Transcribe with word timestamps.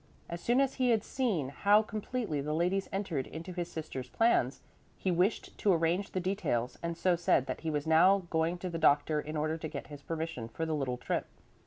As 0.29 0.41
soon 0.41 0.59
as 0.59 0.73
he 0.81 0.89
had 0.89 1.03
seen 1.03 1.49
how 1.49 1.83
completely 1.83 2.41
the 2.41 2.55
ladies 2.55 2.89
entered 2.91 3.27
into 3.27 3.53
his 3.53 3.71
sister's 3.71 4.09
plans, 4.09 4.61
he 4.97 5.11
wished 5.11 5.55
to 5.59 5.71
arrange 5.71 6.09
the 6.13 6.19
details 6.19 6.75
and 6.81 6.97
so 6.97 7.15
said 7.15 7.45
that 7.45 7.61
he 7.61 7.69
was 7.69 7.85
now 7.85 8.23
going 8.31 8.57
to 8.57 8.69
the 8.71 8.79
doctor 8.79 9.21
in 9.21 9.37
order 9.37 9.59
to 9.59 9.67
get 9.67 9.85
his 9.93 10.01
permission 10.01 10.47
for 10.47 10.65
the 10.65 10.73
little 10.73 10.97
trip. 10.97 11.27